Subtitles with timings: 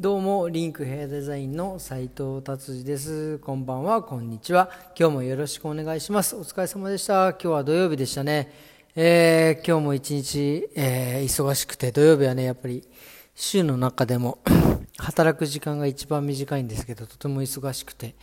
[0.00, 3.40] どうも、リンクヘアデザインの斉藤達治です。
[3.40, 4.70] こんばんは、こんにちは。
[4.96, 6.36] 今日もよろしくお願いします。
[6.36, 7.30] お疲れ様でした。
[7.30, 8.54] 今日は土曜日でしたね。
[8.94, 12.86] えー、今日も一日、えー、忙しくて、土曜日はね、やっぱり
[13.34, 14.38] 週の中でも
[14.98, 18.14] 働く時間が一番短いんですけど、とても忙しくて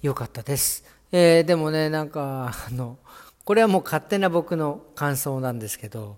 [0.00, 0.82] よかったです。
[1.12, 2.96] えー、でもね、なんか、あの、
[3.44, 6.16] これはもう勝手な僕の感想なんですけど、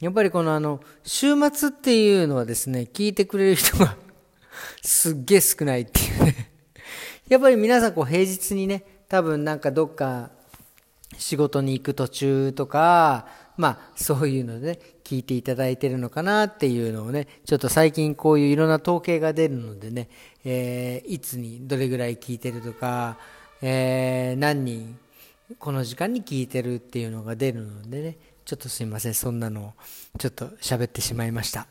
[0.00, 3.96] やっぱりこのあの、週末っていうのはですね、聞いてくれる人が
[4.82, 6.50] すっげえ少ないっていうね。
[7.28, 10.30] やっぱり皆さんこう平日にね、多分なんかどっか
[11.18, 13.26] 仕事に行く途中とか、
[13.56, 20.08] まあそういうので、ね、聞いていただいてるのかなっていうのをね、ちょっと最近こういういろんな統計が出るのでね、
[20.44, 23.18] えー、いつにどれぐらい聞いてるとか、
[23.60, 24.98] えー、何人
[25.58, 28.16] この時間に聞いてるっていうのが出るのでね、
[28.48, 29.72] ちょっとすいません、そんなのを
[30.18, 31.66] ちょっと喋ってしまいました。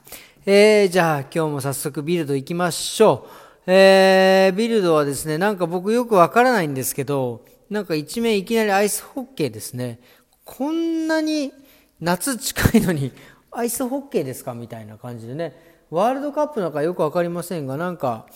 [0.46, 3.28] えー、じゃあ今日も早速ビルド行きましょ
[3.66, 3.72] う。
[3.72, 10.00] えー、ビルドはですね、なんか僕よくわからないんですけど、なんか一面いきなりアイスホッケーですね。
[10.46, 11.52] こんなに
[12.00, 13.12] 夏近いのに
[13.50, 14.54] アイスホッケーですか？
[14.54, 15.56] みたいな感じでね。
[15.90, 18.28] ワールドカップなんかよくわかりませんが、なんか、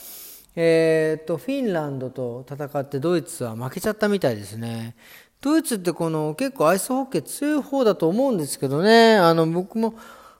[0.55, 4.95] えー、っと、フィンランドと戦ってドイツは負けちゃったみたいですね。
[5.39, 9.15] ドイツってこの結構アイスホッケー強い方だと思うんですけどね。
[9.15, 9.95] あの、僕も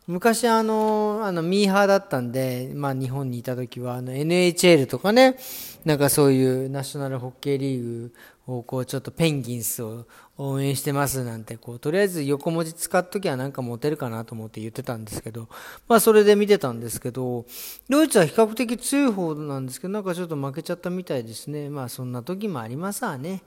[0.08, 5.38] 昔あの、あの、ミーハーだったんで、まあ日本にいた時は、あの、NHL とかね、
[5.86, 8.14] なんかそういうナショナルホッケーリーグ
[8.58, 10.06] をこうちょっとペンギンスを
[10.38, 15.48] 応援してますなんて、こう、とりあえず横文字使っときゃなんかモテるかなと思って言ってたんですけど、
[15.88, 17.46] まあそれで見てたんですけど、
[17.90, 21.70] ドイツは比較的強い方なんですけど、なんかちょっと負けちゃったみたいですね。
[21.70, 23.44] まあそんな時もありますわね。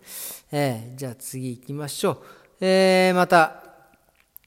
[0.52, 2.18] えー、じゃあ次行きましょう。
[2.60, 3.64] え、また、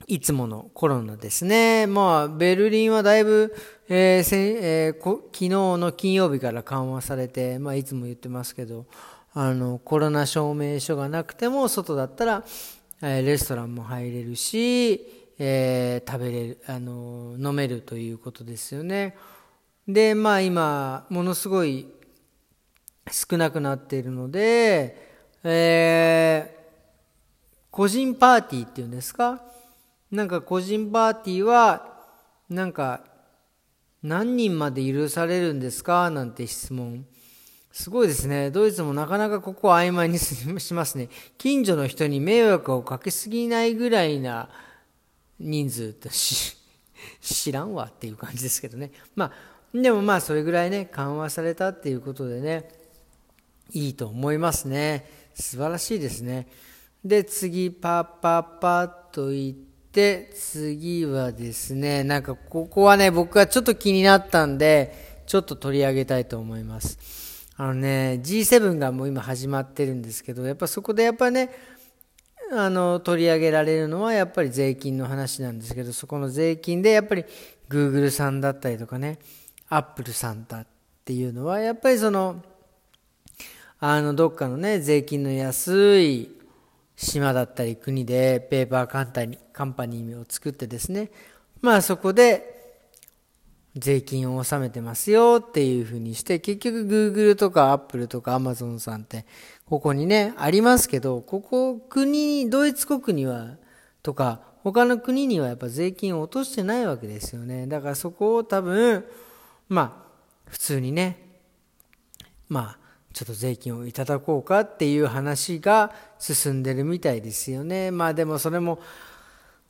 [0.09, 1.85] いつものコロナですね。
[1.85, 3.53] まあ、ベルリンはだいぶ、
[3.89, 8.85] えーえー、昨日の金曜日から緩和されて、まあ、いつも言ってますけど、
[9.39, 12.43] あの、コロナ証明書がなくても、外だったら、
[13.03, 19.15] え、レストランも入れるし、えー、食べれる、あの、飲めるということですよね。
[19.87, 21.85] で、まあ今、ものすごい
[23.11, 24.97] 少なくなっているので、
[25.43, 29.39] えー、個人パーティーっていうんですか？
[30.09, 31.95] なんか個人パーティーは、
[32.49, 33.01] なんか、
[34.01, 36.09] 何人まで許されるんですか？
[36.09, 37.05] なんて質問。
[37.79, 38.49] すごいですね。
[38.49, 41.09] ドイツもなかなかここを曖昧にしますね。
[41.37, 44.49] 近所の人に迷惑をかけすぎないぐらいな
[45.39, 46.09] 人数と
[47.21, 48.91] 知らんわっていう感じですけどね。
[49.15, 52.67] まあ、でもまあそれぐらいね、緩和されたっていうことでね、
[53.71, 55.07] いいと思いますね。
[55.35, 56.47] 素晴らしいですね。
[57.05, 59.53] で、次、パッパッパッと言っ
[59.91, 67.26] て、次はですね、なんかここはね、僕はちょっと気になったんで、ちょっと取り上げたいと思います。
[67.59, 71.49] あのね、G7 がもう今始まってるんですけど、やっぱそこでやっぱね、
[72.51, 77.25] あの、取り上げられるのはやっぱり税金の話なんですけど、そこの税金でやっぱり
[77.67, 79.17] Google さんだったりとかね、
[79.69, 80.67] Apple さんだっ
[81.03, 82.43] ていうのは、やっぱりその、
[83.79, 86.29] あの、どっかのね、税金の安い
[86.95, 91.09] 島だったり国でペーパーカンパニカンパニーを作ってですね、
[91.61, 92.56] まあそこで
[93.79, 99.25] 税金を納めてますよっていうふうにして、結局 Google とか Apple とか Amazon さんって
[99.65, 103.57] ここにね、ありますけど、ここ国、ドイツ国には、
[104.01, 107.67] とか他の国にはやっぱ税金を落としてないわけですよね。
[107.67, 109.05] だからそこを多分、
[109.69, 110.07] まあ
[110.49, 111.39] 普通にね、
[112.49, 112.77] まあ
[113.13, 117.91] ちょっと税金をいただこうかっていう話が進んでるみたいですよね。
[117.91, 118.79] まあでもそれも、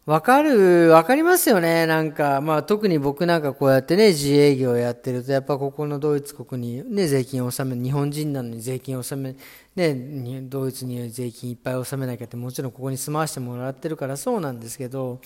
[0.07, 1.85] わかる、わかりますよね。
[1.85, 9.35] なんか、まあ特に僕なんかこうやってね、自営業やってると、やっぱここのドイツ国にね、税金を納め、日本人なのに税金を納
[9.75, 15.19] め、ね、ドイツに税金いっぱい納めなきゃって、もちろんここに住まわしてもらってるからそうなんですけど、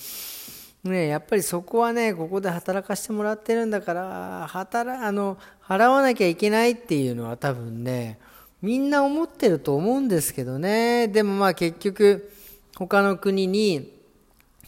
[0.83, 8.17] ね、やっぱりそこはね、ここで働かせてもらってるんだから、働、あの、払わなきゃいけないっていうのは多分ね、
[8.63, 11.07] みんな思ってると思うんですけどね。
[11.07, 12.31] でもまあ結局、
[12.75, 14.00] 他の国に、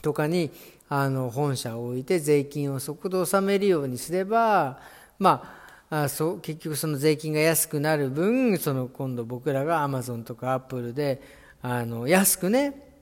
[0.03, 0.51] とかに、
[0.89, 4.79] あの、本社を置いて税金をそこで納めるようにすれば、
[5.17, 11.21] まあ、あそう結局その税金が安くなる分、その今度僕らがアマゾンとかアップルで、
[11.61, 12.93] あの、安くね、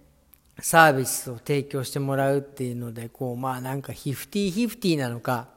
[0.59, 5.47] サービスを提供してもらうっていうので、こう、まあなんかヒフティヒフティなのか、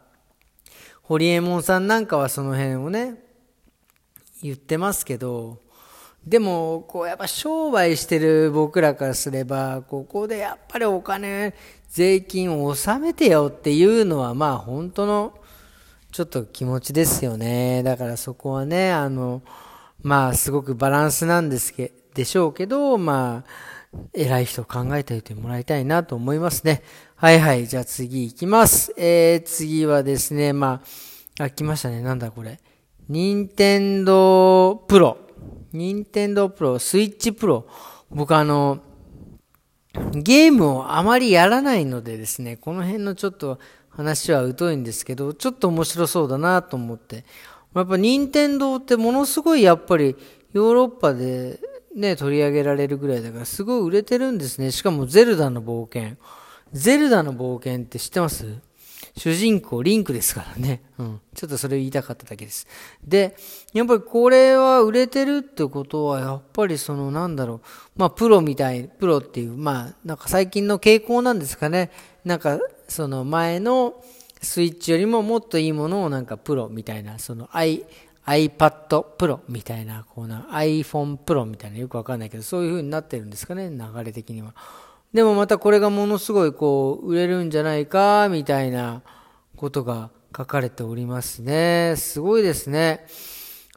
[1.02, 3.22] ホリエモンさんなんかはその辺をね、
[4.42, 5.58] 言ってますけど、
[6.26, 11.54] でも、こうやっぱ商売してる僕らからすれば、ここでやっぱりお金、
[11.88, 15.34] 税金を納めてよっていうのは、まあ本当の
[16.14, 17.82] ちょっと気持ちですよね。
[17.82, 19.42] だからそこはね、あの、
[20.04, 26.82] まあ、すごくバランスなんですけ、でしょうけど、まあ、偉い人を考えておいてもらいたいなと思いますね。
[27.16, 27.66] はいはい。
[27.66, 28.94] じゃあ次行きます。
[28.96, 30.82] えー、次はですね、ま
[31.40, 32.00] あ、あ、来ましたね。
[32.00, 32.60] なんだこれ。
[33.08, 35.23] 任天堂プロ。
[35.74, 37.66] 任天堂プロ、スイッチプロ。
[38.10, 38.78] 僕あの、
[40.12, 43.58] ゲームをあまりやらないのでですね、この辺のちょっと
[43.90, 47.24] 話は疎いんですけど、ちょっと面白そうだなと思って。
[47.74, 50.16] やっぱ任天堂ってものすごいやっぱり
[50.52, 51.58] ヨーロッパで
[51.94, 54.70] ね、取り上げられるぐらいだからすごい売れてるんですね。
[54.70, 56.16] しかもゼルダの冒険。
[56.72, 58.46] ゼルダの冒険って知ってます？
[59.16, 60.82] 主人公リンクですからね。
[60.98, 61.20] うん。
[61.34, 62.66] ちょっとそれを言いたかっただけです。
[63.02, 63.36] で、
[63.72, 67.60] やっぱりこれは売れてるってことは、やっぱりそのなんだろう。
[67.96, 71.92] まあプロみたい、プロっていう、まあなんか最近の傾向なんですかね。
[72.24, 72.58] なんか
[72.88, 73.94] その前の
[74.42, 77.84] スイッチよりももっといいものをなんかプロみたいな、その i、
[78.26, 84.54] iPad Pro みたいな、こうな iPhone Pro みたいなよくわかんないけど、そういう風になってるんですかね、流れ的には。
[85.14, 89.02] でもまたこれがものすごいこう、売れるんじゃないか、みたいな
[89.56, 91.94] ことが書かれておりますね。
[91.96, 93.06] すごいですね。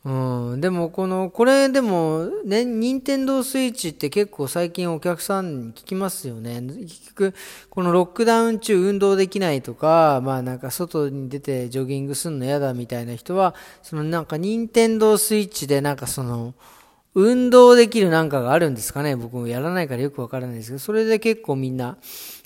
[0.03, 6.61] うん、でもこの、これでも、ね、任天堂スイッチって結構最近お客さんに聞きますよね。
[6.61, 7.35] 結局、
[7.69, 16.55] このロックダウン中運動できないとか、まあなんか外に出てジョギングするの嫌だみたいな人は、そのなんか任天堂スイッチでなんかその、
[17.13, 19.15] 運動できるなんかがあるんですかね？
[19.15, 21.97] 僕もやらないからよくわからないですけど、それで結構みんな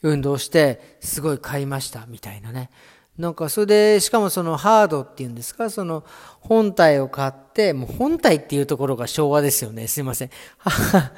[0.04, 2.70] 運動して、すごい買いましたみたいなね。
[3.18, 6.06] なんかそれで、しかもそのハードっていうんですか、その
[6.40, 9.88] 本体を買って、もう本体っていうところが昭和ですよね。
[9.88, 10.30] すいません。
[10.58, 11.12] ハ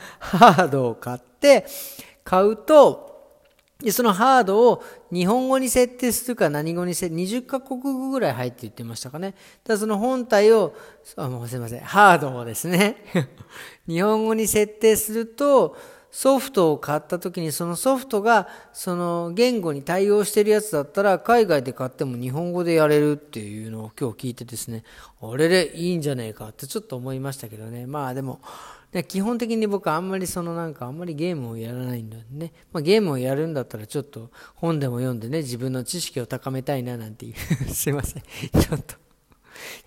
[0.58, 1.66] ードを買って、
[2.24, 3.13] 買うと、
[3.84, 9.36] で、そのハードを日本語に設定するか何語に設定、20カ国語ぐらい入って言ってましたかね。
[9.64, 10.74] ただその本体を、
[11.18, 13.04] あ、もうすいません、ハードをですね、
[13.88, 15.76] 日本語に設定すると、
[16.14, 24.84] ソフトを買った時にそのソフトがその言語に対応してるやつだったら海外で買っても日本語でやれるっていうのを今日聞いてですね、
[25.20, 27.88] あれでいいんじゃねえかってちょっと思いましたけどね。
[27.88, 28.42] まあでも、
[28.94, 32.54] で基本的に僕はあんまりそのなんかあんまりゲームをやらないんだね。
[32.72, 37.34] まあ、ゲームをやるんだったらちょっと本でも読んでね、自分の知識を高めたいななんていう
[37.74, 38.22] すいません。
[38.22, 39.04] ちょっと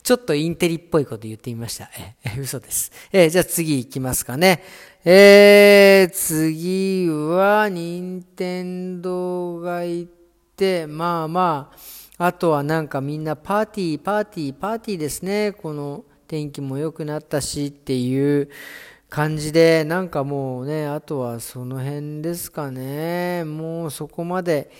[0.02, 1.90] ちょっとインテリっぽいこと言ってみました。
[1.98, 2.90] え、え嘘です。
[3.12, 4.62] えじゃあ次行きますかね。
[5.04, 10.10] えー、次は、任天堂が行っ
[10.56, 11.72] て、まあま
[12.18, 15.52] あ、あとはなんかみんなパーティー、パーティー、パーティーですね。
[15.52, 18.48] この天気も良くなったしっていう
[19.08, 23.44] 感じで、なんかもうね、あとはその辺ですかね。
[23.44, 24.70] もうそこまで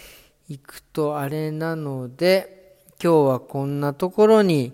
[0.48, 4.72] 行くとあれなので、今日はこんなところに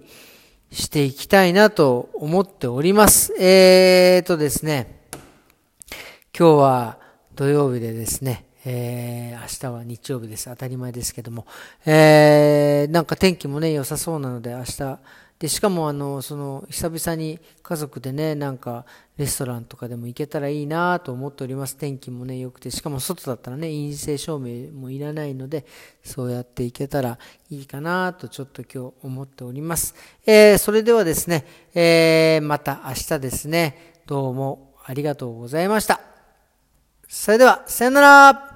[0.71, 3.35] していきたいなと思っております。
[3.39, 5.03] えーとですね、
[6.37, 6.99] 今日は
[7.35, 10.49] 土曜日でですね、えー、明日は日曜日です。
[10.49, 11.47] 当たり前ですけども。
[11.85, 14.99] えー、なんか天気もね、良さそうなので、明日、
[15.43, 18.87] で、しかもあの、その、久々に家族でね、なんか、
[19.17, 21.77] レストランとかでも行けたらいいなと思っております。
[21.77, 25.67] 天気もね、良くて、しかも外だったらね、陰性証明もいらないので、
[26.05, 27.19] そうやって行けたら
[27.51, 29.97] いいかなと、ちょっと今日思っております。
[30.25, 36.01] えー、それではですね、えー、また明日ですね、どうもありがとうございました。
[37.09, 38.52] それでは、さよなら